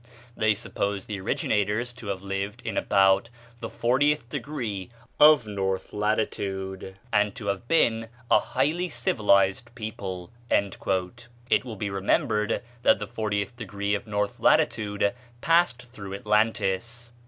They 0.35 0.55
suppose 0.55 1.05
the 1.05 1.19
originators 1.19 1.93
to 1.93 2.07
have 2.07 2.23
lived 2.23 2.63
in 2.65 2.75
about 2.75 3.29
the 3.59 3.69
fortieth 3.69 4.27
degree 4.29 4.89
of 5.19 5.45
north 5.45 5.93
latitude, 5.93 6.95
and 7.13 7.35
to 7.35 7.45
have 7.45 7.67
been 7.67 8.07
a 8.31 8.39
highly 8.39 8.89
civilized 8.89 9.69
people." 9.75 10.31
It 10.49 11.63
will 11.63 11.75
be 11.75 11.91
remembered 11.91 12.63
that 12.81 12.97
the 12.97 13.05
fortieth 13.05 13.55
degree 13.55 13.93
of 13.93 14.07
north 14.07 14.39
latitude 14.39 15.13
passed 15.39 15.83
through 15.93 16.15
Atlantis. 16.15 17.11